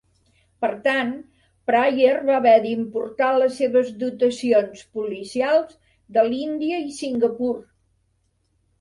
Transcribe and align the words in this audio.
Per 0.63 0.69
tant, 0.85 1.11
Pryer 1.71 2.13
va 2.31 2.37
haver 2.39 2.55
d'importar 2.65 3.29
les 3.43 3.55
seves 3.61 3.93
dotacions 4.07 4.83
policials 4.99 5.81
de 6.19 6.29
l'Índia 6.33 6.85
i 6.91 7.01
Singapur. 7.01 7.57